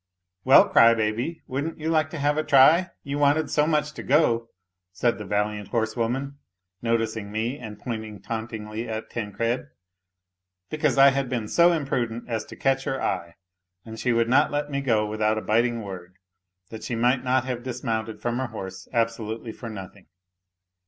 "Well, 0.43 0.67
cry 0.67 0.95
baby, 0.95 1.43
wouldn't" 1.45 1.77
you 1.79 1.91
like 1.91 2.09
to 2.09 2.17
have 2.17 2.35
a 2.35 2.43
try? 2.43 2.89
You 3.03 3.19
wanted 3.19 3.51
so 3.51 3.67
much 3.67 3.91
to 3.93 4.01
go?" 4.01 4.49
said 4.91 5.19
the 5.19 5.25
valiant 5.25 5.67
horsewoman, 5.67 6.39
noticing 6.81 7.31
me 7.31 7.59
and 7.59 7.77
pointing 7.77 8.19
tauntingly 8.19 8.89
at 8.89 9.11
Tancred, 9.11 9.67
because 10.71 10.97
I 10.97 11.09
had 11.09 11.29
been 11.29 11.47
so 11.47 11.71
imprudent 11.71 12.27
as 12.27 12.45
to 12.45 12.55
catch 12.55 12.85
her 12.85 12.99
eye, 12.99 13.35
and 13.85 13.99
she 13.99 14.11
would 14.11 14.27
not 14.27 14.49
let 14.49 14.71
me 14.71 14.81
go 14.81 15.05
without 15.05 15.37
a 15.37 15.41
biting 15.43 15.83
word, 15.83 16.15
that 16.71 16.81
she 16.83 16.95
might 16.95 17.23
not 17.23 17.45
have 17.45 17.61
dismounted 17.61 18.23
from 18.23 18.39
her 18.39 18.47
horse 18.47 18.87
absolutely 18.91 19.51
for 19.51 19.69
no 19.69 19.85
tiling. 19.87 20.07